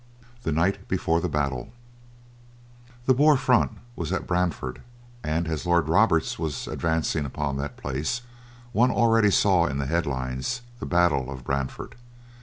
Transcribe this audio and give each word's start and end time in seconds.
III 0.17 0.27
THE 0.41 0.51
NIGHT 0.53 0.87
BEFORE 0.87 1.21
THE 1.21 1.29
BATTLE 1.29 1.71
The 3.05 3.13
Boer 3.13 3.37
"front" 3.37 3.73
was 3.95 4.11
at 4.11 4.25
Brandfort, 4.25 4.79
and, 5.23 5.47
as 5.47 5.67
Lord 5.67 5.89
Roberts 5.89 6.39
was 6.39 6.65
advancing 6.67 7.23
upon 7.23 7.57
that 7.57 7.77
place, 7.77 8.21
one 8.71 8.89
already 8.89 9.29
saw 9.29 9.67
in 9.67 9.77
the 9.77 9.85
head 9.85 10.07
lines, 10.07 10.61
"The 10.79 10.87
Battle 10.87 11.29
of 11.29 11.43
Brandfort." 11.43 11.93